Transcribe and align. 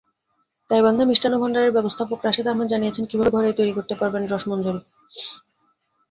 গাইবান্ধা 0.69 1.03
মিষ্টান্ন 1.05 1.35
ভান্ডারের 1.41 1.75
ব্যবস্থাপক 1.77 2.19
রাশেদ 2.21 2.47
আহমেদ 2.47 2.67
জানিয়েছেন 2.69 3.03
কীভাবে 3.05 3.33
ঘরেই 3.35 3.57
তৈরি 3.59 3.73
করতে 3.77 3.93
পারবেন 3.95 4.23
রসমঞ্জরি। 4.25 4.81